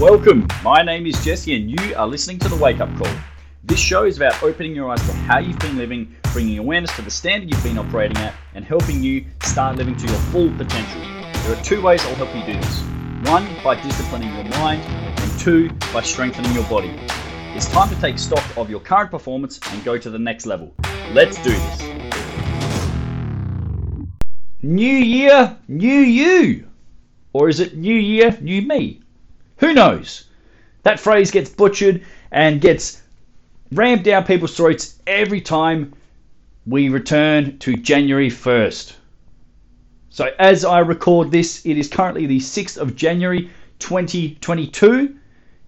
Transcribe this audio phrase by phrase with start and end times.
[0.00, 0.48] Welcome.
[0.62, 3.12] My name is Jesse, and you are listening to the Wake Up Call.
[3.64, 7.02] This show is about opening your eyes to how you've been living, bringing awareness to
[7.02, 11.02] the standard you've been operating at, and helping you start living to your full potential.
[11.42, 12.80] There are two ways I'll help you do this
[13.30, 16.98] one, by disciplining your mind, and two, by strengthening your body.
[17.54, 20.72] It's time to take stock of your current performance and go to the next level.
[21.12, 21.82] Let's do this.
[24.62, 26.68] New year, new you.
[27.34, 28.99] Or is it new year, new me?
[29.60, 30.24] Who knows?
[30.84, 33.02] That phrase gets butchered and gets
[33.70, 35.92] rammed down people's throats every time
[36.66, 38.94] we return to January 1st.
[40.08, 43.50] So, as I record this, it is currently the 6th of January
[43.80, 45.14] 2022.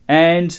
[0.09, 0.59] And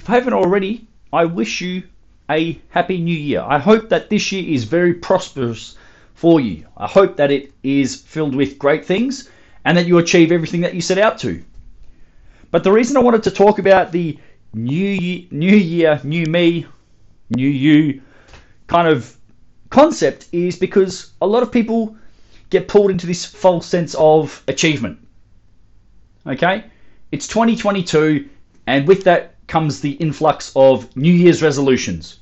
[0.00, 1.84] if I haven't already, I wish you
[2.28, 3.44] a happy new year.
[3.46, 5.76] I hope that this year is very prosperous
[6.14, 6.66] for you.
[6.76, 9.30] I hope that it is filled with great things
[9.64, 11.44] and that you achieve everything that you set out to.
[12.52, 14.18] But the reason I wanted to talk about the
[14.52, 16.66] new year, new year, new me,
[17.30, 18.02] new you
[18.66, 19.16] kind of
[19.70, 21.96] concept is because a lot of people
[22.50, 24.98] get pulled into this false sense of achievement.
[26.26, 26.64] Okay?
[27.10, 28.28] It's 2022,
[28.66, 32.20] and with that comes the influx of New Year's resolutions,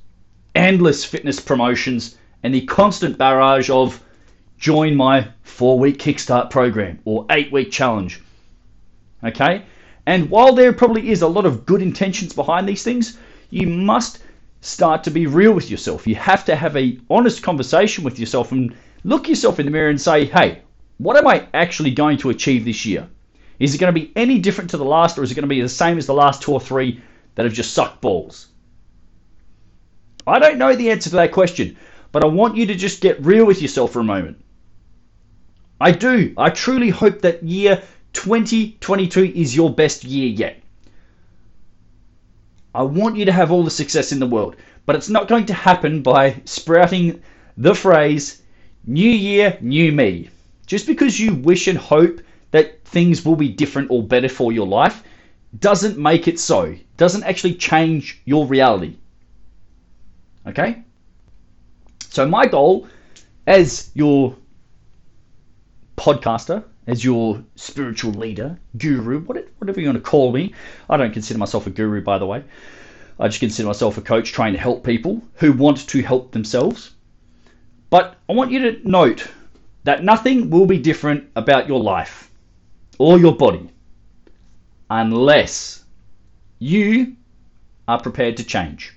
[0.55, 4.01] endless fitness promotions, and the constant barrage of
[4.59, 8.23] join my four week kickstart program or eight week challenge.
[9.25, 9.65] Okay?
[10.07, 13.19] And while there probably is a lot of good intentions behind these things,
[13.51, 14.21] you must
[14.61, 16.07] start to be real with yourself.
[16.07, 19.91] You have to have a honest conversation with yourself and look yourself in the mirror
[19.91, 20.61] and say, "Hey,
[20.99, 23.09] what am I actually going to achieve this year?
[23.59, 25.49] Is it going to be any different to the last or is it going to
[25.49, 27.01] be the same as the last two or three
[27.35, 28.49] that have just sucked balls?"
[30.27, 31.77] I don't know the answer to that question,
[32.13, 34.37] but I want you to just get real with yourself for a moment.
[35.81, 36.35] I do.
[36.37, 40.63] I truly hope that year 2022 is your best year yet.
[42.75, 45.47] I want you to have all the success in the world, but it's not going
[45.47, 47.23] to happen by sprouting
[47.57, 48.43] the phrase,
[48.87, 50.31] New Year, New Me.
[50.67, 52.21] Just because you wish and hope
[52.53, 55.03] that things will be different or better for your life
[55.59, 58.97] doesn't make it so, doesn't actually change your reality.
[60.47, 60.83] Okay?
[62.09, 62.87] So, my goal
[63.47, 64.37] as your
[65.97, 70.53] podcaster as your spiritual leader, guru, whatever you want to call me.
[70.89, 72.43] I don't consider myself a guru, by the way.
[73.21, 76.91] I just consider myself a coach trying to help people who want to help themselves.
[77.91, 79.29] But I want you to note
[79.85, 82.29] that nothing will be different about your life
[82.99, 83.71] or your body
[84.91, 85.85] unless
[86.59, 87.15] you
[87.87, 88.95] are prepared to change.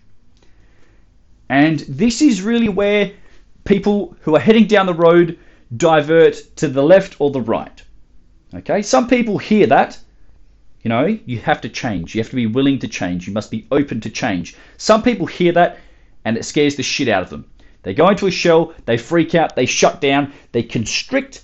[1.48, 3.12] And this is really where
[3.66, 5.38] people who are heading down the road
[5.78, 7.83] divert to the left or the right.
[8.56, 9.98] Okay, some people hear that.
[10.84, 12.14] You know, you have to change.
[12.14, 13.28] You have to be willing to change.
[13.28, 14.56] You must be open to change.
[14.78, 15.80] Some people hear that
[16.26, 17.46] and it scares the shit out of them.
[17.84, 21.44] They go into a shell, they freak out, they shut down, they constrict,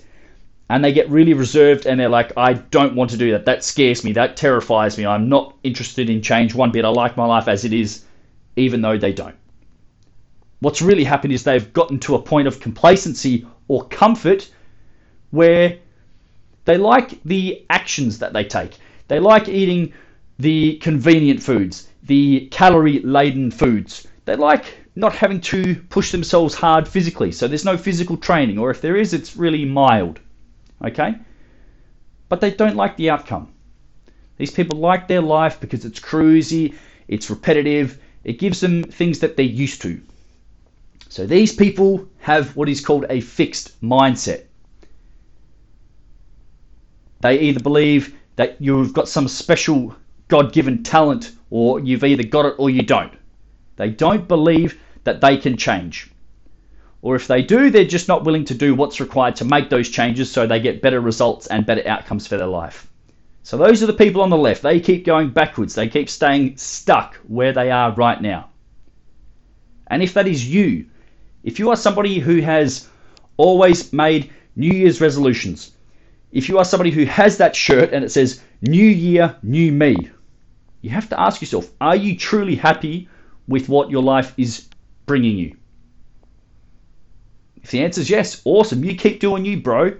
[0.68, 3.44] and they get really reserved and they're like, I don't want to do that.
[3.44, 4.12] That scares me.
[4.12, 5.04] That terrifies me.
[5.04, 6.84] I'm not interested in change one bit.
[6.84, 8.04] I like my life as it is,
[8.56, 9.34] even though they don't.
[10.60, 14.50] What's really happened is they've gotten to a point of complacency or comfort
[15.30, 15.78] where
[16.64, 18.76] they like the actions that they take.
[19.08, 19.92] They like eating
[20.38, 24.06] the convenient foods, the calorie laden foods.
[24.24, 24.64] They like
[24.96, 27.32] not having to push themselves hard physically.
[27.32, 30.20] So there's no physical training, or if there is, it's really mild.
[30.84, 31.14] Okay?
[32.28, 33.52] But they don't like the outcome.
[34.36, 36.74] These people like their life because it's cruisy,
[37.08, 40.00] it's repetitive, it gives them things that they're used to.
[41.08, 44.44] So these people have what is called a fixed mindset.
[47.20, 49.94] They either believe that you've got some special
[50.28, 53.12] God given talent, or you've either got it or you don't.
[53.76, 56.10] They don't believe that they can change.
[57.02, 59.88] Or if they do, they're just not willing to do what's required to make those
[59.88, 62.86] changes so they get better results and better outcomes for their life.
[63.42, 64.62] So those are the people on the left.
[64.62, 65.74] They keep going backwards.
[65.74, 68.50] They keep staying stuck where they are right now.
[69.86, 70.86] And if that is you,
[71.42, 72.88] if you are somebody who has
[73.38, 75.72] always made New Year's resolutions,
[76.32, 80.10] if you are somebody who has that shirt and it says New Year, New Me,
[80.80, 83.08] you have to ask yourself are you truly happy
[83.48, 84.68] with what your life is
[85.06, 85.56] bringing you?
[87.62, 88.84] If the answer is yes, awesome.
[88.84, 89.96] You keep doing you, bro.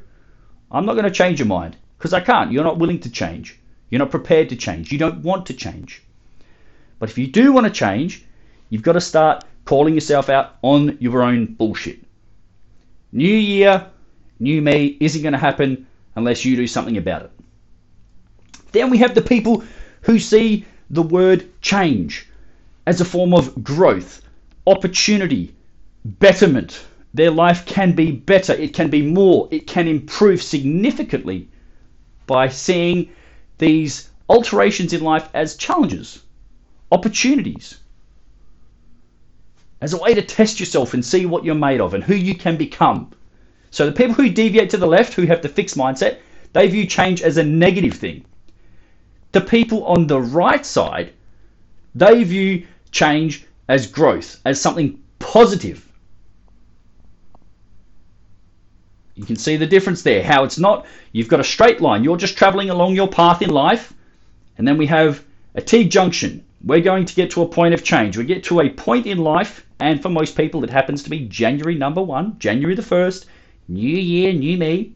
[0.70, 2.52] I'm not going to change your mind because I can't.
[2.52, 3.58] You're not willing to change.
[3.90, 4.92] You're not prepared to change.
[4.92, 6.02] You don't want to change.
[6.98, 8.24] But if you do want to change,
[8.68, 11.98] you've got to start calling yourself out on your own bullshit.
[13.12, 13.86] New year,
[14.38, 15.86] new me isn't going to happen
[16.16, 17.30] unless you do something about it.
[18.72, 19.64] Then we have the people
[20.02, 22.26] who see the word change
[22.86, 24.22] as a form of growth,
[24.66, 25.54] opportunity,
[26.04, 26.84] betterment.
[27.14, 31.48] Their life can be better, it can be more, it can improve significantly
[32.26, 33.10] by seeing
[33.58, 36.22] these alterations in life as challenges,
[36.92, 37.78] opportunities,
[39.80, 42.34] as a way to test yourself and see what you're made of and who you
[42.34, 43.10] can become.
[43.70, 46.19] So the people who deviate to the left, who have the fixed mindset,
[46.52, 48.25] they view change as a negative thing.
[49.32, 51.12] The people on the right side,
[51.94, 55.87] they view change as growth, as something positive.
[59.14, 62.16] You can see the difference there, how it's not, you've got a straight line, you're
[62.16, 63.93] just traveling along your path in life,
[64.58, 65.25] and then we have
[65.55, 66.44] a T junction.
[66.64, 68.16] We're going to get to a point of change.
[68.16, 71.20] We get to a point in life, and for most people, it happens to be
[71.26, 73.26] January number one, January the 1st,
[73.68, 74.92] new year, new me.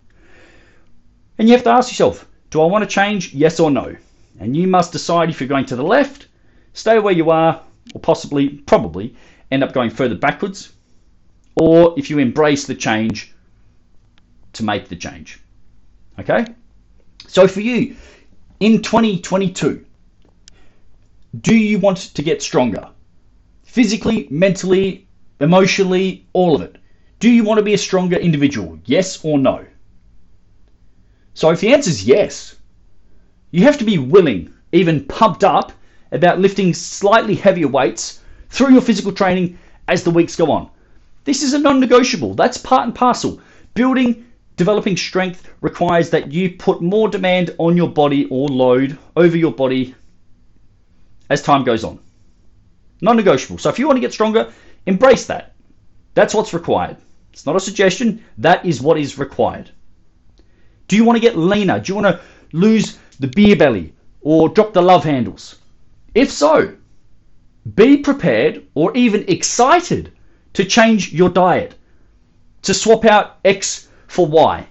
[1.38, 3.34] And you have to ask yourself, do I want to change?
[3.34, 3.96] Yes or no?
[4.38, 6.28] And you must decide if you're going to the left,
[6.72, 7.62] stay where you are,
[7.94, 9.14] or possibly, probably,
[9.50, 10.72] end up going further backwards,
[11.56, 13.34] or if you embrace the change
[14.52, 15.40] to make the change.
[16.18, 16.46] Okay?
[17.26, 17.96] So for you,
[18.60, 19.84] in 2022,
[21.40, 22.88] do you want to get stronger?
[23.64, 25.06] Physically, mentally,
[25.40, 26.76] emotionally, all of it.
[27.24, 28.78] Do you want to be a stronger individual?
[28.84, 29.64] Yes or no?
[31.32, 32.54] So if the answer is yes,
[33.50, 35.72] you have to be willing, even pumped up,
[36.12, 40.68] about lifting slightly heavier weights through your physical training as the weeks go on.
[41.24, 42.34] This is a non negotiable.
[42.34, 43.40] That's part and parcel.
[43.72, 49.38] Building, developing strength requires that you put more demand on your body or load over
[49.38, 49.94] your body
[51.30, 52.00] as time goes on.
[53.00, 53.56] Non negotiable.
[53.56, 54.52] So if you want to get stronger,
[54.84, 55.54] embrace that.
[56.12, 56.98] That's what's required.
[57.34, 59.68] It's not a suggestion, that is what is required.
[60.86, 61.80] Do you want to get leaner?
[61.80, 62.20] Do you want to
[62.52, 65.56] lose the beer belly or drop the love handles?
[66.14, 66.76] If so,
[67.74, 70.12] be prepared or even excited
[70.52, 71.74] to change your diet,
[72.62, 74.64] to swap out X for Y,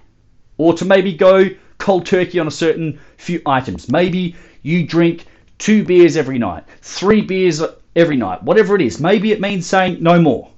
[0.56, 3.90] or to maybe go cold turkey on a certain few items.
[3.90, 5.26] Maybe you drink
[5.58, 7.62] two beers every night, three beers
[7.94, 9.00] every night, whatever it is.
[9.00, 10.50] Maybe it means saying no more.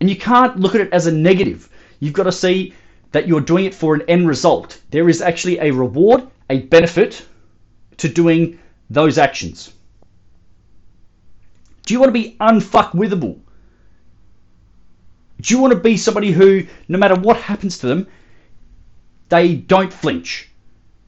[0.00, 1.68] And you can't look at it as a negative.
[2.00, 2.74] You've got to see
[3.12, 4.80] that you're doing it for an end result.
[4.90, 7.26] There is actually a reward, a benefit
[7.98, 8.58] to doing
[8.90, 9.72] those actions?
[11.86, 13.38] Do you want to be unfuckwithable?
[15.40, 18.06] Do you want to be somebody who, no matter what happens to them,
[19.28, 20.48] they don't flinch?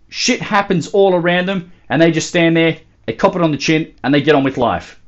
[0.08, 3.58] Shit happens all around them, and they just stand there, they cop it on the
[3.58, 5.00] chin, and they get on with life.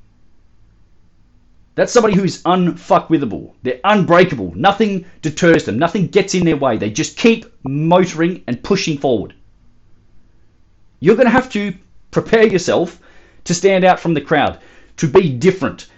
[1.74, 3.52] That's somebody who's unfuckwithable.
[3.62, 4.52] They're unbreakable.
[4.54, 5.78] Nothing deters them.
[5.78, 6.76] Nothing gets in their way.
[6.76, 9.34] They just keep motoring and pushing forward.
[11.00, 11.74] You're going to have to
[12.12, 13.00] prepare yourself
[13.44, 14.60] to stand out from the crowd,
[14.98, 15.88] to be different.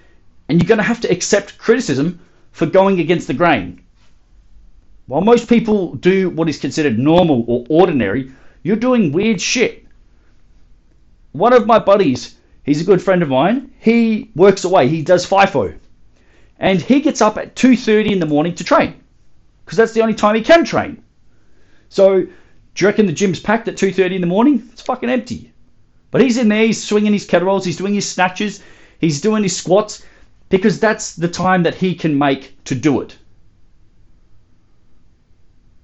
[0.49, 2.21] And you're going to have to accept criticism
[2.53, 3.83] for going against the grain.
[5.07, 8.33] While most people do what is considered normal or ordinary,
[8.63, 9.85] you're doing weird shit.
[11.33, 12.35] One of my buddies,
[12.67, 15.79] he's a good friend of mine, he works away, he does FIFO.
[16.59, 19.01] And he gets up at 2.30 in the morning to train.
[19.65, 21.03] Because that's the only time he can train.
[21.89, 22.31] So, do
[22.77, 24.69] you reckon the gym's packed at 2.30 in the morning?
[24.73, 25.53] It's fucking empty.
[26.11, 28.63] But he's in there, he's swinging his kettlebells, he's doing his snatches,
[29.01, 30.05] he's doing his squats,
[30.49, 33.17] because that's the time that he can make to do it.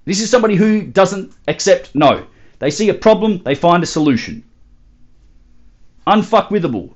[0.05, 2.25] This is somebody who doesn't accept no.
[2.59, 4.43] They see a problem, they find a solution.
[6.07, 6.93] Unfuckwithable.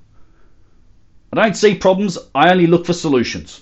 [1.34, 3.62] I don't see problems, I only look for solutions.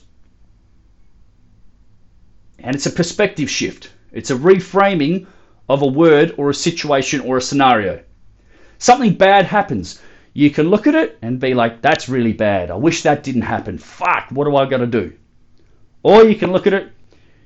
[2.60, 3.92] And it's a perspective shift.
[4.12, 5.28] It's a reframing
[5.68, 8.02] of a word or a situation or a scenario
[8.78, 10.02] something bad happens,
[10.34, 12.70] you can look at it and be like, that's really bad.
[12.70, 13.78] I wish that didn't happen.
[13.78, 15.14] Fuck, what do I got to do?
[16.04, 16.92] Or you can look at it,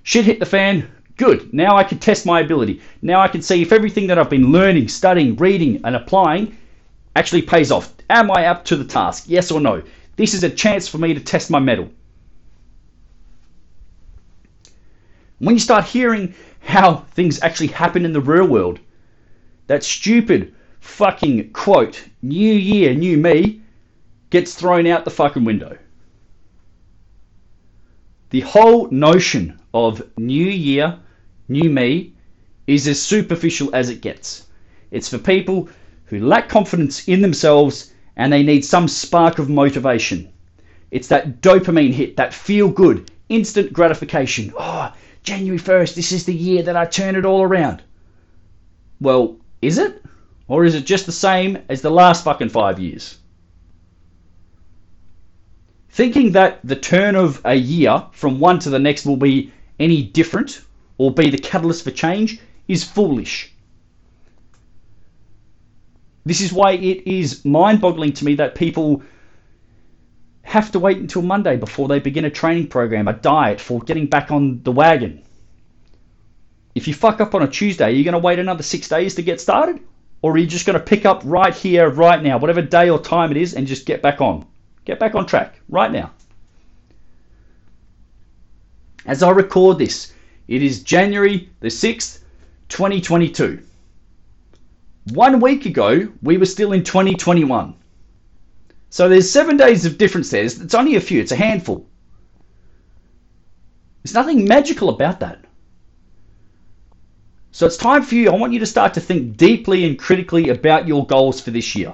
[0.04, 1.54] shit hit the fan, good.
[1.54, 2.82] Now I can test my ability.
[3.02, 6.58] Now I can see if everything that I've been learning, studying, reading, and applying
[7.20, 7.94] actually pays off.
[8.10, 9.26] Am I up to the task?
[9.28, 9.84] Yes or no?
[10.16, 11.90] This is a chance for me to test my mettle.
[15.40, 18.80] When you start hearing how things actually happen in the real world,
[19.68, 23.62] that stupid fucking quote, new year, new me,
[24.30, 25.78] gets thrown out the fucking window.
[28.30, 30.98] The whole notion of new year,
[31.50, 32.14] new me
[32.66, 34.48] is as superficial as it gets.
[34.92, 35.68] It's for people
[36.10, 40.28] who lack confidence in themselves and they need some spark of motivation.
[40.92, 44.52] It's that dopamine hit, that feel good, instant gratification.
[44.58, 44.92] Oh,
[45.24, 47.84] January 1st, this is the year that I turn it all around.
[49.00, 50.04] Well, is it?
[50.48, 53.20] Or is it just the same as the last fucking five years?
[55.90, 60.02] Thinking that the turn of a year from one to the next will be any
[60.02, 60.62] different
[60.98, 63.54] or be the catalyst for change is foolish.
[66.30, 69.02] This is why it is mind boggling to me that people
[70.44, 74.06] have to wait until Monday before they begin a training program, a diet for getting
[74.06, 75.24] back on the wagon.
[76.76, 79.16] If you fuck up on a Tuesday, are you going to wait another six days
[79.16, 79.80] to get started?
[80.22, 83.02] Or are you just going to pick up right here, right now, whatever day or
[83.02, 84.46] time it is, and just get back on?
[84.86, 86.12] Get back on track right now.
[89.04, 90.14] As I record this,
[90.48, 92.20] it is January the 6th,
[92.68, 93.64] 2022.
[95.12, 97.74] One week ago, we were still in 2021.
[98.90, 100.44] So there's seven days of difference there.
[100.44, 101.88] It's only a few, it's a handful.
[104.04, 105.46] There's nothing magical about that.
[107.52, 108.30] So it's time for you.
[108.30, 111.76] I want you to start to think deeply and critically about your goals for this
[111.76, 111.94] year.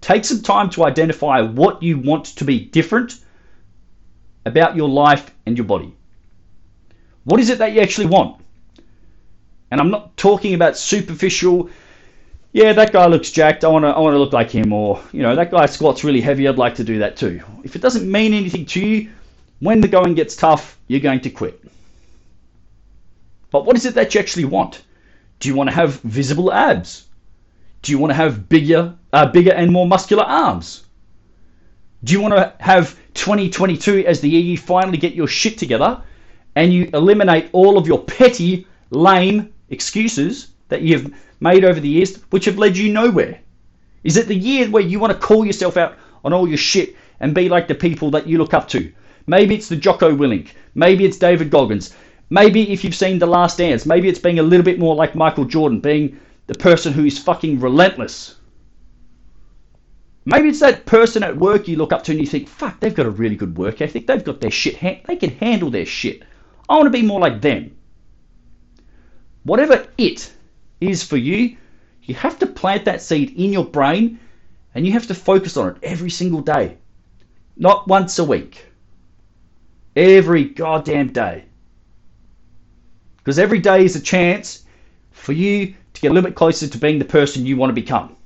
[0.00, 3.18] Take some time to identify what you want to be different
[4.44, 5.94] about your life and your body.
[7.24, 8.37] What is it that you actually want?
[9.70, 11.68] And I'm not talking about superficial,
[12.52, 15.02] yeah, that guy looks jacked, I want to I want to look like him or,
[15.12, 17.40] you know, that guy squats really heavy, I'd like to do that too.
[17.64, 19.10] If it doesn't mean anything to you,
[19.60, 21.62] when the going gets tough, you're going to quit.
[23.50, 24.82] But what is it that you actually want?
[25.40, 27.04] Do you want to have visible abs?
[27.82, 30.84] Do you want to have bigger, uh, bigger and more muscular arms?
[32.04, 36.02] Do you want to have 2022 as the year you finally get your shit together
[36.54, 42.16] and you eliminate all of your petty, lame excuses that you've made over the years,
[42.30, 43.40] which have led you nowhere?
[44.04, 46.96] Is it the year where you want to call yourself out on all your shit
[47.20, 48.92] and be like the people that you look up to?
[49.26, 50.50] Maybe it's the Jocko Willink.
[50.74, 51.94] Maybe it's David Goggins.
[52.30, 55.14] Maybe if you've seen The Last Dance, maybe it's being a little bit more like
[55.14, 58.36] Michael Jordan, being the person who is fucking relentless.
[60.24, 62.94] Maybe it's that person at work you look up to and you think, fuck, they've
[62.94, 64.06] got a really good work ethic.
[64.06, 66.22] They've got their shit, ha- they can handle their shit.
[66.68, 67.77] I want to be more like them.
[69.44, 70.32] Whatever it
[70.80, 71.56] is for you,
[72.02, 74.18] you have to plant that seed in your brain
[74.74, 76.76] and you have to focus on it every single day.
[77.56, 78.66] Not once a week.
[79.96, 81.44] Every goddamn day.
[83.16, 84.64] Because every day is a chance
[85.10, 87.74] for you to get a little bit closer to being the person you want to
[87.74, 88.16] become.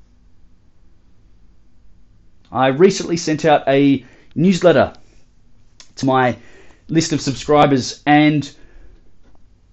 [2.52, 4.04] I recently sent out a
[4.34, 4.92] newsletter
[5.96, 6.36] to my
[6.88, 8.54] list of subscribers and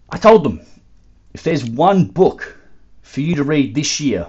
[0.10, 0.62] I told them
[1.34, 2.58] if there's one book
[3.02, 4.28] for you to read this year,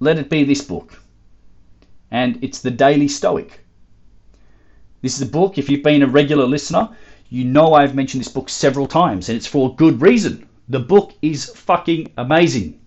[0.00, 1.00] let it be this book.
[2.10, 3.60] And it's The Daily Stoic.
[5.02, 6.90] This is a book, if you've been a regular listener,
[7.28, 10.48] you know I've mentioned this book several times, and it's for a good reason.
[10.68, 12.80] The book is fucking amazing.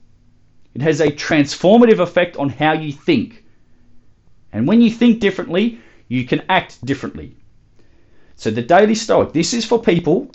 [0.74, 3.44] It has a transformative effect on how you think.
[4.52, 7.36] And when you think differently, you can act differently.
[8.36, 10.32] So, the Daily Stoic, this is for people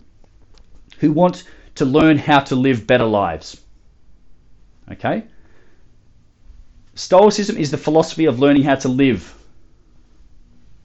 [0.99, 1.45] who want
[1.77, 3.61] to learn how to live better lives.
[4.91, 5.25] Okay?
[6.95, 9.35] Stoicism is the philosophy of learning how to live.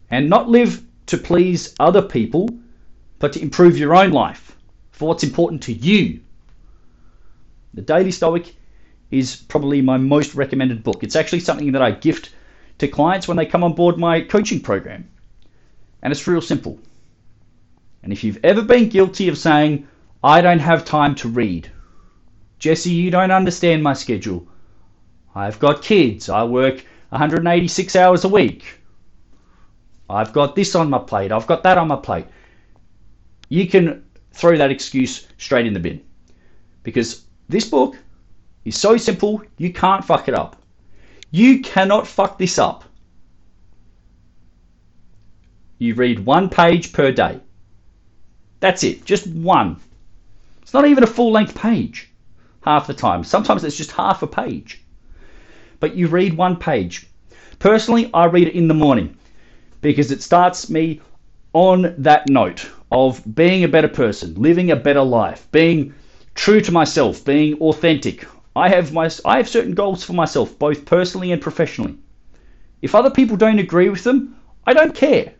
[0.10, 2.50] And not live to please other people,
[3.19, 4.57] but to improve your own life
[4.91, 6.19] for what's important to you.
[7.74, 8.53] The Daily Stoic
[9.10, 11.03] is probably my most recommended book.
[11.03, 12.33] It's actually something that I gift
[12.79, 15.10] to clients when they come on board my coaching program.
[16.01, 16.79] And it's real simple.
[18.03, 19.88] And if you've ever been guilty of saying,
[20.23, 21.71] I don't have time to read,
[22.59, 24.47] Jesse, you don't understand my schedule.
[25.33, 26.29] I've got kids.
[26.29, 28.79] I work 186 hours a week.
[30.09, 31.31] I've got this on my plate.
[31.31, 32.25] I've got that on my plate
[33.51, 34.01] you can
[34.31, 36.01] throw that excuse straight in the bin.
[36.83, 37.97] Because this book
[38.63, 40.55] is so simple, you can't fuck it up.
[41.31, 42.85] You cannot fuck this up.
[45.79, 47.41] You read one page per day.
[48.61, 49.81] That's it, just one.
[50.62, 52.10] It's not even a full length page
[52.62, 53.24] half the time.
[53.24, 54.82] Sometimes it's just half a page.
[55.80, 57.08] But you read one page.
[57.60, 59.18] Personally, I read it in the morning
[59.82, 61.01] because it starts me
[61.53, 65.94] on that note of being a better person, living a better life, being
[66.36, 68.27] true to myself, being authentic.
[68.56, 71.98] I have my I have certain goals for myself, both personally and professionally.
[72.82, 75.34] If other people don't agree with them, I don't care.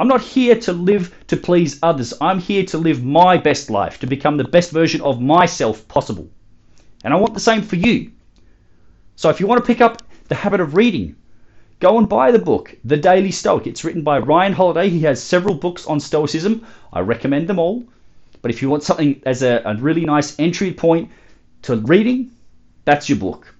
[0.00, 2.14] I'm not here to live to please others.
[2.22, 6.26] I'm here to live my best life, to become the best version of myself possible.
[7.04, 8.10] And I want the same for you.
[9.16, 11.16] So if you want to pick up the habit of reading,
[11.80, 13.66] Go and buy the book, The Daily Stoic.
[13.66, 14.88] It's written by Ryan Holiday.
[14.88, 16.66] He has several books on Stoicism.
[16.94, 17.84] I recommend them all.
[18.40, 21.10] But if you want something as a, a really nice entry point
[21.62, 22.30] to reading,
[22.86, 23.54] That's your book.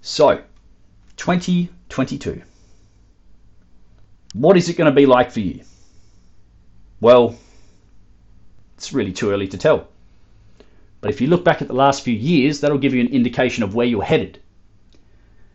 [0.00, 0.42] So,
[1.90, 2.42] 2022.
[4.34, 5.60] What is it going to be like for you?
[7.00, 7.36] Well,
[8.76, 9.88] it's really too early to tell.
[11.00, 13.64] But if you look back at the last few years, that'll give you an indication
[13.64, 14.38] of where you're headed.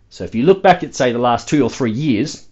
[0.10, 2.48] So if you look back at, say, the last two or three years,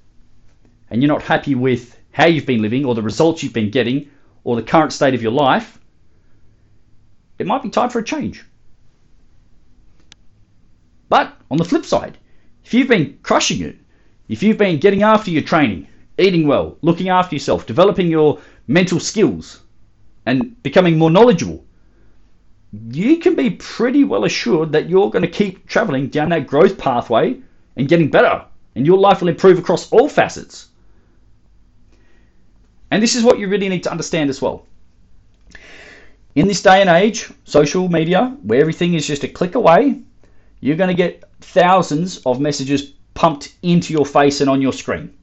[0.90, 4.10] and you're not happy with how you've been living or the results you've been getting
[4.44, 5.80] or the current state of your life,
[7.40, 8.46] it might be time for a change.
[11.10, 12.18] But on the flip side,
[12.66, 13.78] if you've been crushing it,
[14.30, 19.00] if you've been getting after your training, eating well, looking after yourself, developing your mental
[19.00, 19.62] skills,
[20.26, 21.66] and becoming more knowledgeable,
[22.92, 26.78] you can be pretty well assured that you're going to keep traveling down that growth
[26.78, 27.38] pathway
[27.76, 30.70] and getting better, and your life will improve across all facets.
[32.90, 34.66] And this is what you really need to understand as well.
[36.36, 40.02] In this day and age, social media, where everything is just a click away,
[40.62, 45.14] you're going to get thousands of messages pumped into your face and on your screen.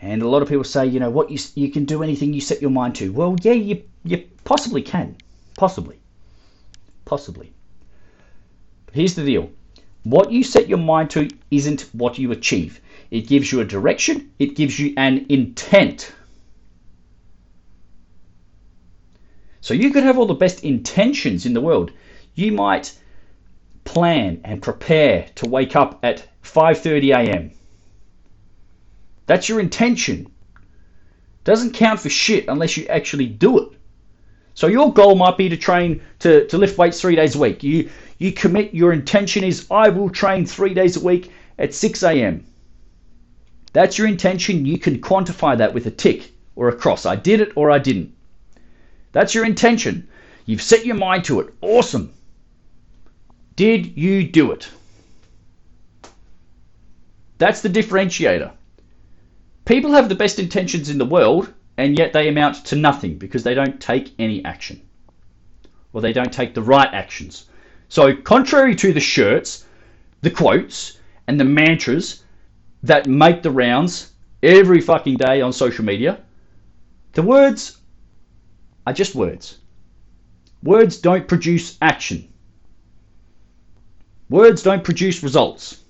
[0.00, 2.40] And a lot of people say, you know, what you you can do anything you
[2.40, 3.12] set your mind to.
[3.12, 5.16] Well, yeah, you you possibly can,
[5.56, 5.98] possibly,
[7.04, 7.52] possibly.
[8.86, 9.50] But here's the deal:
[10.04, 12.80] what you set your mind to isn't what you achieve.
[13.10, 14.30] It gives you a direction.
[14.38, 16.12] It gives you an intent.
[19.60, 21.92] So you could have all the best intentions in the world.
[22.34, 22.96] You might
[23.90, 27.50] plan and prepare to wake up at 5:30 a.m.
[29.26, 30.30] That's your intention.
[31.42, 33.68] Doesn't count for shit unless you actually do it.
[34.54, 37.64] So your goal might be to train to, to lift weights three days a week.
[37.64, 42.02] You you commit your intention is I will train three days a week at 6
[42.04, 42.44] a.m.
[43.72, 44.66] That's your intention.
[44.66, 47.06] You can quantify that with a tick or a cross.
[47.06, 48.12] I did it or I didn't.
[49.12, 50.06] That's your intention.
[50.46, 51.54] You've set your mind to it.
[51.60, 52.12] Awesome.
[53.60, 54.70] Did you do it?
[57.36, 58.52] That's the differentiator.
[59.66, 63.42] People have the best intentions in the world, and yet they amount to nothing because
[63.42, 64.80] they don't take any action.
[65.92, 67.50] Or they don't take the right actions.
[67.90, 69.66] So, contrary to the shirts,
[70.22, 72.24] the quotes, and the mantras
[72.82, 76.22] that make the rounds every fucking day on social media,
[77.12, 77.76] the words
[78.86, 79.58] are just words.
[80.62, 82.26] Words don't produce action.
[84.30, 85.82] Words don't produce results.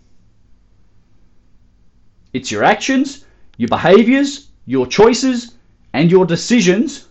[2.33, 3.27] It's your actions,
[3.59, 5.57] your behaviors, your choices,
[5.93, 7.07] and your decisions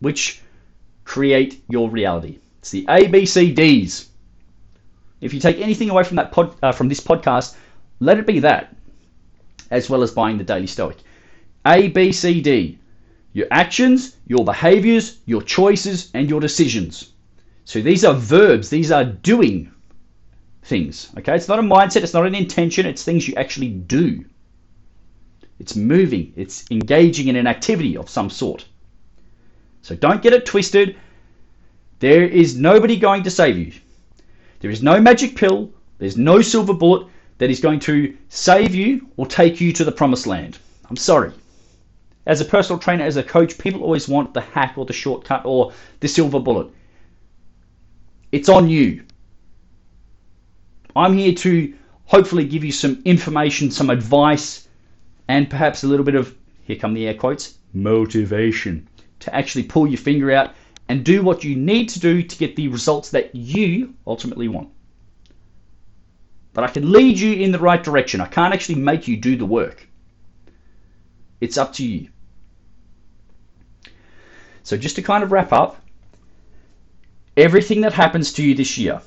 [0.00, 0.42] which
[1.04, 2.40] create your reality.
[2.58, 4.06] It's the ABCDs.
[5.22, 7.56] If you take anything away from that pod, uh, from this podcast,
[8.00, 8.76] let it be that,
[9.70, 10.98] as well as buying the Daily Stoic.
[11.64, 12.78] A, B, C, D.
[13.32, 17.12] Your actions, your behaviors, your choices, and your decisions.
[17.64, 18.68] So these are verbs.
[18.68, 19.72] These are doing
[20.66, 21.10] things.
[21.18, 22.02] Okay, it's not a mindset.
[22.02, 22.86] It's not an intention.
[22.86, 24.24] It's things you actually do.
[25.58, 26.32] It's moving.
[26.36, 28.66] It's engaging in an activity of some sort.
[29.82, 30.96] So don't get it twisted.
[32.00, 33.72] There is nobody going to save you.
[34.60, 37.06] There is no magic pill, there's no silver bullet
[37.38, 40.58] that is going to save you or take you to the promised land.
[40.90, 41.32] I'm sorry.
[42.26, 45.42] As a personal trainer, as a coach, people always want the hack or the shortcut
[45.44, 46.68] or the silver bullet.
[48.32, 49.05] It's on you.
[50.96, 51.74] I'm here to
[52.06, 54.66] hopefully give you some information, some advice,
[55.28, 58.88] and perhaps a little bit of, here come the air quotes, motivation
[59.20, 60.54] to actually pull your finger out
[60.88, 64.68] and do what you need to do to get the results that you ultimately want.
[66.52, 68.20] But I can lead you in the right direction.
[68.20, 69.86] I can't actually make you do the work.
[71.40, 72.08] It's up to you.
[74.62, 75.76] So, just to kind of wrap up,
[77.36, 79.02] everything that happens to you this year,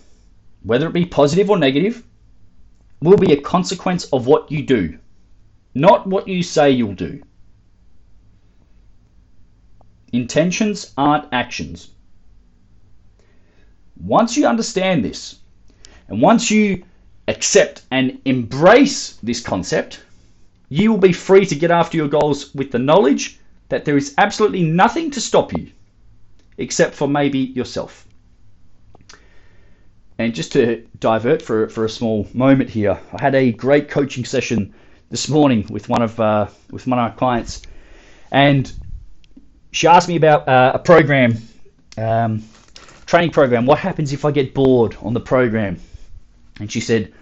[0.64, 2.04] whether it be positive or negative,
[3.02, 4.98] will be a consequence of what you do,
[5.74, 7.22] not what you say you'll do.
[10.12, 11.92] Intentions aren't actions.
[14.00, 15.40] Once you understand this,
[16.08, 16.84] and once you
[17.28, 20.02] accept and embrace this concept,
[20.70, 24.16] you will be free to get after your goals with the knowledge that there is
[24.18, 25.70] absolutely nothing to stop you
[26.58, 28.08] except for maybe yourself.
[30.20, 34.26] And just to divert for, for a small moment here, I had a great coaching
[34.26, 34.74] session
[35.10, 37.62] this morning with one of uh, with one of our clients,
[38.30, 38.70] and
[39.72, 41.38] she asked me about uh, a program,
[41.98, 42.44] um,
[43.06, 43.66] training program.
[43.66, 45.80] What happens if I get bored on the program?
[46.60, 47.14] And she said,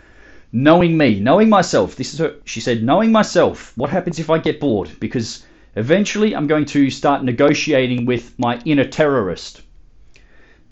[0.51, 1.95] knowing me, knowing myself.
[1.97, 2.33] This is her.
[2.45, 3.77] She said, knowing myself.
[3.77, 4.89] What happens if I get bored?
[4.99, 9.61] Because eventually I'm going to start negotiating with my inner terrorist.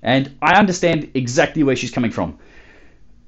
[0.05, 2.37] And I understand exactly where she's coming from.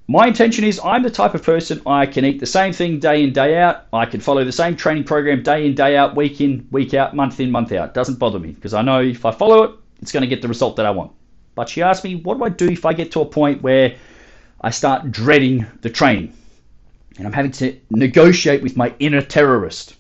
[0.08, 3.24] My intention is I'm the type of person I can eat the same thing day
[3.24, 3.88] in, day out.
[3.92, 7.16] I can follow the same training program day in, day out, week in, week out,
[7.16, 7.90] month in, month out.
[7.90, 10.44] It doesn't bother me because I know if I follow it, it's going to get
[10.44, 11.12] the result that I want.
[11.56, 13.96] But she asked me, what do I do if I get to a point where
[14.62, 16.32] I start dreading the training
[17.18, 19.96] and I'm having to negotiate with my inner terrorist?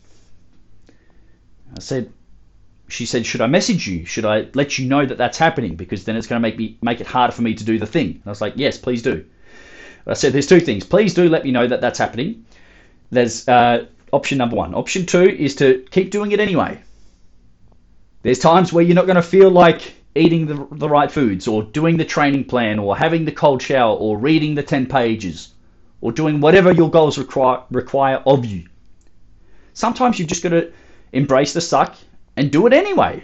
[1.75, 2.13] I said,
[2.87, 4.05] she said, should I message you?
[4.05, 5.75] Should I let you know that that's happening?
[5.75, 7.85] Because then it's going to make me make it harder for me to do the
[7.85, 8.11] thing.
[8.11, 9.25] And I was like, yes, please do.
[10.05, 10.85] I said there's two things.
[10.85, 12.45] Please do let me know that that's happening.
[13.11, 14.73] There's uh, option number one.
[14.73, 16.79] Option two is to keep doing it anyway.
[18.23, 21.63] There's times where you're not going to feel like eating the, the right foods or
[21.63, 25.49] doing the training plan or having the cold shower or reading the 10 pages
[26.01, 28.65] or doing whatever your goals require, require of you.
[29.73, 30.71] Sometimes you've just got to
[31.11, 31.95] embrace the suck
[32.37, 33.23] and do it anyway.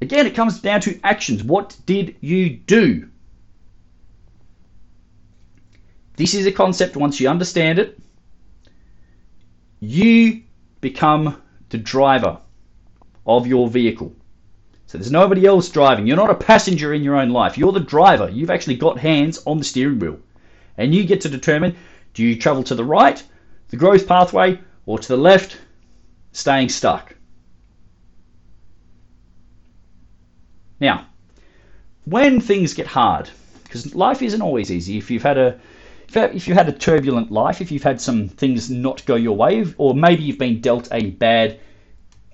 [0.00, 1.44] Again, it comes down to actions.
[1.44, 3.10] What did you do?
[6.16, 8.00] This is a concept, once you understand it,
[9.80, 10.42] you
[10.80, 12.38] become the driver
[13.26, 14.14] of your vehicle.
[14.86, 16.06] So there's nobody else driving.
[16.06, 17.56] You're not a passenger in your own life.
[17.56, 18.28] You're the driver.
[18.28, 20.18] You've actually got hands on the steering wheel.
[20.76, 21.76] And you get to determine
[22.14, 23.22] do you travel to the right,
[23.68, 25.58] the growth pathway, or to the left,
[26.32, 27.14] staying stuck.
[30.80, 31.06] Now,
[32.04, 33.28] when things get hard,
[33.64, 35.60] because life isn't always easy, if you've had a
[36.12, 39.64] if you had a turbulent life, if you've had some things not go your way,
[39.78, 41.60] or maybe you've been dealt a bad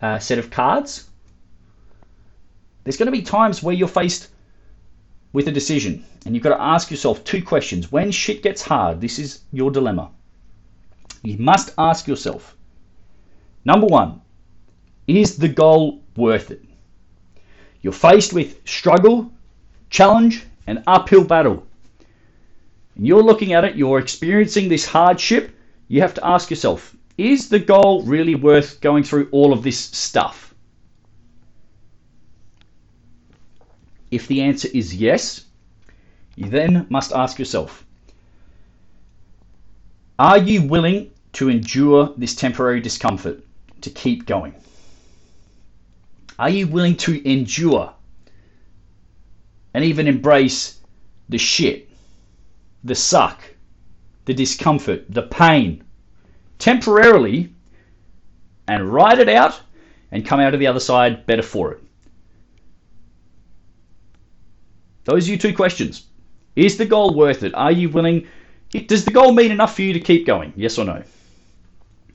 [0.01, 1.11] uh, set of cards,
[2.85, 4.29] there's going to be times where you're faced
[5.35, 7.93] with a decision and you've got to ask yourself two questions.
[7.93, 10.11] When shit gets hard, this is your dilemma.
[11.23, 12.56] You must ask yourself
[13.67, 14.23] number one,
[15.07, 16.63] is the goal worth it?
[17.83, 19.31] You're faced with struggle,
[19.91, 21.67] challenge, and uphill battle
[22.97, 25.55] and you're looking at it, you're experiencing this hardship,
[25.89, 29.79] you have to ask yourself, is the goal really worth going through all of this
[29.79, 30.55] stuff?
[34.11, 35.45] If the answer is yes,
[36.37, 37.85] you then must ask yourself,
[40.19, 43.45] are you willing to endure this temporary discomfort
[43.83, 44.55] to keep going?
[46.39, 47.93] Are you willing to endure
[49.75, 50.81] and even embrace
[51.29, 51.87] the shit
[52.87, 53.43] the suck,
[54.25, 55.83] the discomfort, the pain,
[56.59, 57.53] temporarily,
[58.69, 59.61] and ride it out
[60.12, 61.83] and come out of the other side better for it?
[65.05, 66.07] Those are your two questions.
[66.55, 67.55] Is the goal worth it?
[67.55, 68.27] Are you willing?
[68.87, 70.53] Does the goal mean enough for you to keep going?
[70.57, 71.03] Yes or no?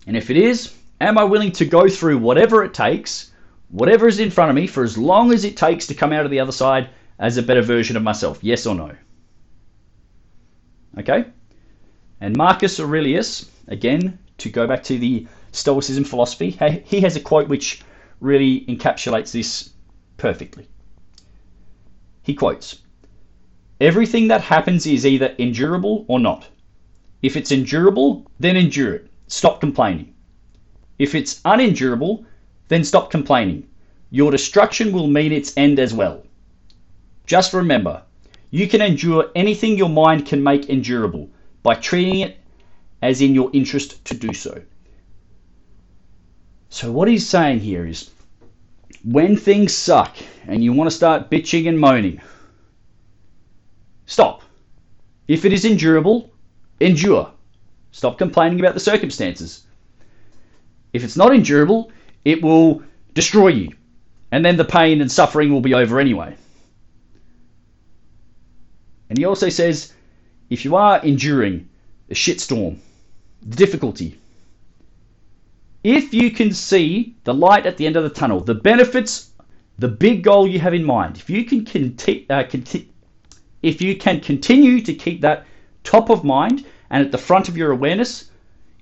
[0.07, 3.31] And if it is, am I willing to go through whatever it takes,
[3.69, 6.25] whatever is in front of me, for as long as it takes to come out
[6.25, 8.39] of the other side as a better version of myself?
[8.41, 8.95] Yes or no?
[10.97, 11.25] Okay?
[12.19, 16.51] And Marcus Aurelius, again, to go back to the Stoicism philosophy,
[16.85, 17.81] he has a quote which
[18.19, 19.71] really encapsulates this
[20.17, 20.67] perfectly.
[22.21, 22.77] He quotes
[23.79, 26.47] Everything that happens is either endurable or not.
[27.23, 29.07] If it's endurable, then endure it.
[29.27, 30.13] Stop complaining.
[31.01, 32.25] If it's unendurable,
[32.67, 33.67] then stop complaining.
[34.11, 36.21] Your destruction will mean its end as well.
[37.25, 38.03] Just remember,
[38.51, 41.27] you can endure anything your mind can make endurable
[41.63, 42.37] by treating it
[43.01, 44.61] as in your interest to do so.
[46.69, 48.11] So, what he's saying here is
[49.03, 52.21] when things suck and you want to start bitching and moaning,
[54.05, 54.43] stop.
[55.27, 56.29] If it is endurable,
[56.79, 57.31] endure.
[57.89, 59.65] Stop complaining about the circumstances.
[60.93, 61.91] If it's not endurable,
[62.25, 63.69] it will destroy you.
[64.31, 66.35] And then the pain and suffering will be over anyway.
[69.09, 69.93] And he also says
[70.49, 71.67] if you are enduring
[72.09, 72.77] a shitstorm,
[73.41, 74.17] the difficulty,
[75.83, 79.31] if you can see the light at the end of the tunnel, the benefits,
[79.79, 82.89] the big goal you have in mind, if you can conti- uh, conti-
[83.61, 85.45] if you can continue to keep that
[85.83, 88.30] top of mind and at the front of your awareness,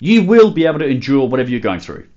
[0.02, 2.08] you will be able to endure whatever you're going through.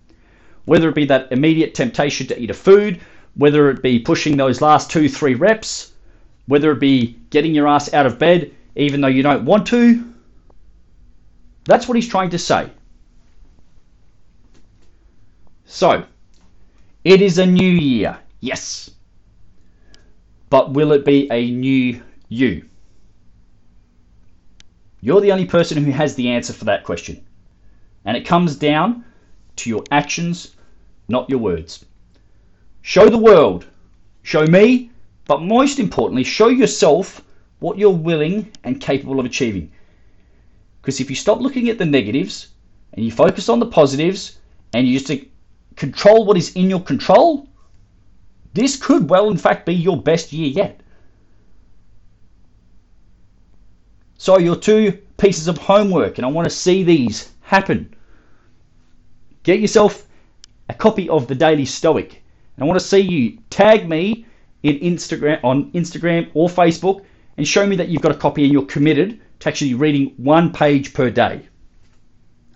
[0.65, 3.01] Whether it be that immediate temptation to eat a food,
[3.35, 5.93] whether it be pushing those last two, three reps,
[6.47, 10.13] whether it be getting your ass out of bed even though you don't want to.
[11.65, 12.71] That's what he's trying to say.
[15.65, 16.05] So,
[17.05, 18.91] it is a new year, yes.
[20.51, 22.69] But will it be a new you?
[25.01, 27.25] You're the only person who has the answer for that question.
[28.05, 29.05] And it comes down
[29.57, 30.57] to your actions,
[31.09, 31.85] not your words.
[32.83, 33.67] Show the world,
[34.23, 34.91] show me
[35.27, 37.23] but most importantly, show yourself
[37.61, 39.71] what you're willing and capable of achieving.
[40.81, 42.49] Because if you stop looking at the negatives
[42.93, 44.39] and you focus on the positives
[44.73, 45.25] and you just
[45.77, 47.49] control what is in your control,
[48.53, 50.81] this could well, in fact, be your best year yet.
[54.19, 57.95] So, your two pieces of homework, and I want to see these happen.
[59.43, 60.09] Get yourself
[60.71, 62.23] a copy of the Daily Stoic.
[62.57, 64.25] And I want to see you tag me
[64.63, 67.05] in Instagram on Instagram or Facebook
[67.37, 70.51] and show me that you've got a copy and you're committed to actually reading one
[70.51, 71.47] page per day.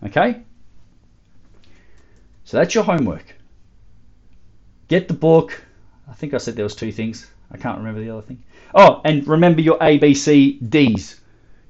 [0.02, 0.40] Okay?
[2.44, 3.34] So that's your homework.
[4.88, 5.60] Get the book.
[6.08, 7.30] I think I said there was two things.
[7.50, 8.42] I can't remember the other thing.
[8.74, 11.20] Oh, and remember your ABCDs.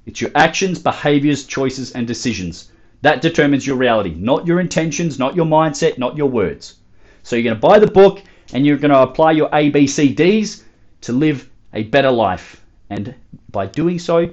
[0.06, 2.70] It's your actions, behaviors, choices, and decisions.
[3.06, 6.74] That determines your reality, not your intentions, not your mindset, not your words.
[7.22, 8.20] So you're going to buy the book
[8.52, 10.64] and you're going to apply your ABCDs
[11.02, 12.64] to live a better life.
[12.90, 13.14] And
[13.52, 14.30] by doing so,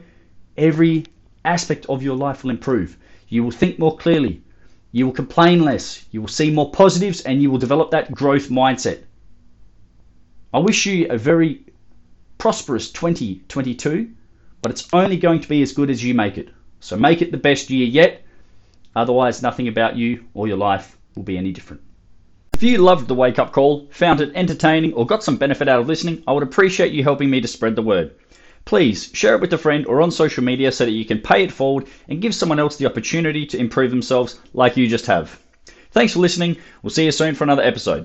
[0.58, 1.06] every
[1.46, 2.98] aspect of your life will improve.
[3.30, 4.42] You will think more clearly.
[4.92, 6.04] You will complain less.
[6.10, 9.04] You will see more positives and you will develop that growth mindset.
[10.52, 11.64] I wish you a very
[12.40, 14.10] prosperous 2022,
[14.64, 16.50] but it's only going to be as good as you make it.
[16.80, 18.22] So make it the best year yet.
[18.96, 21.82] Otherwise, nothing about you or your life will be any different.
[22.54, 25.80] If you loved the wake up call, found it entertaining, or got some benefit out
[25.80, 28.16] of listening, I would appreciate you helping me to spread the word.
[28.66, 31.44] Please share it with a friend or on social media so that you can pay
[31.44, 35.40] it forward and give someone else the opportunity to improve themselves like you just have.
[35.92, 36.58] Thanks for listening.
[36.82, 38.02] We'll see you soon for another episode.